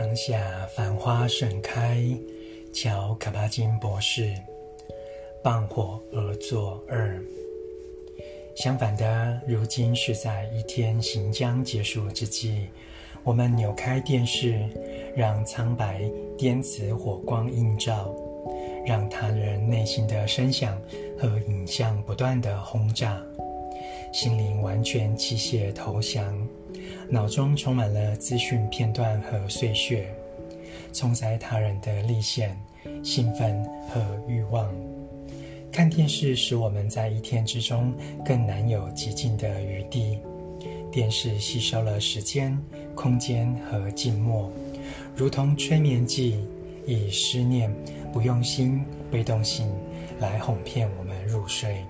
[0.00, 2.00] 当下繁花盛开，
[2.72, 4.32] 乔卡巴金博士。
[5.42, 7.20] 傍火而作二。
[8.54, 12.68] 相反的，如今是在一天行将结束之际，
[13.24, 14.60] 我们扭开电视，
[15.16, 18.14] 让苍白颠瓷火光映照，
[18.86, 20.80] 让他人内心的声响
[21.18, 23.20] 和影像不断的轰炸，
[24.12, 26.48] 心灵完全机械投降，
[27.10, 30.14] 脑中充满了资讯片段和碎屑，
[30.92, 32.54] 冲塞他人的历险、
[33.02, 34.70] 兴奋和欲望。
[35.72, 37.94] 看电视使我们在一天之中
[38.26, 40.18] 更难有寂静的余地。
[40.92, 42.58] 电视吸收了时间、
[42.94, 44.50] 空间和静默，
[45.16, 46.38] 如同催眠剂，
[46.86, 47.72] 以思念、
[48.12, 49.70] 不用心、被动性
[50.20, 51.84] 来哄骗我们入睡。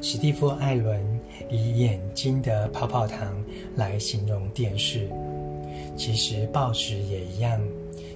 [0.00, 3.44] 史蒂夫·艾伦以眼睛的泡泡糖
[3.76, 5.08] 来形容电视，
[5.96, 7.60] 其实报纸也一样。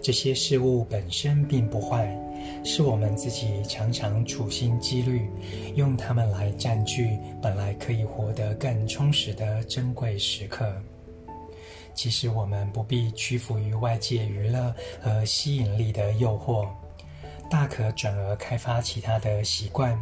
[0.00, 2.14] 这些事物本身并不坏。
[2.62, 5.28] 是我们自己常常处心积虑，
[5.74, 10.72] 用它们来占据本来可以活得更充实的珍贵时刻。
[11.94, 16.68] 其实我们不必屈服于外界娱乐和吸引力的诱惑，
[17.50, 19.98] 大可转而开发其他的习惯，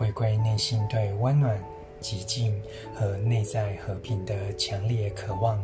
[0.00, 1.62] 回归内心对温暖、
[2.00, 2.58] 寂静
[2.94, 5.62] 和内在和平的强烈渴望。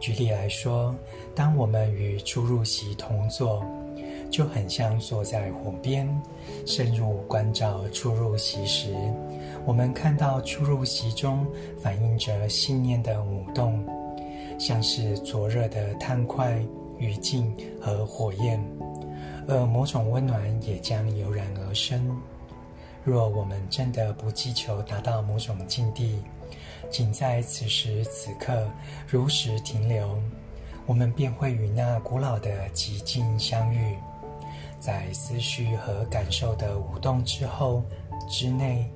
[0.00, 0.94] 举例来说，
[1.34, 3.62] 当我们与出入席同坐。
[4.28, 6.06] 就很像坐在火边，
[6.66, 8.92] 深入观照出入席时，
[9.64, 11.46] 我们看到出入席中
[11.78, 13.82] 反映着信念的舞动，
[14.58, 16.60] 像是灼热的炭块、
[16.98, 17.44] 余烬
[17.80, 18.60] 和火焰，
[19.46, 22.20] 而某种温暖也将油然而生。
[23.06, 26.18] 若我们真的不祈求达到某种境地，
[26.90, 28.68] 仅在此时此刻
[29.06, 30.20] 如实停留，
[30.86, 33.96] 我们便会与那古老的寂静相遇。
[34.80, 37.80] 在思绪和感受的舞动之后
[38.28, 38.90] 之内，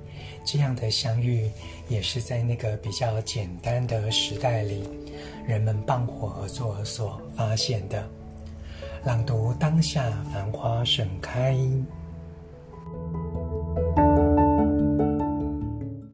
[0.44, 1.48] 这样的相遇
[1.88, 4.90] 也是在那个比较简单的时代里，
[5.46, 8.04] 人们傍火而作所发现的。
[9.04, 11.56] 朗读当下繁花盛开。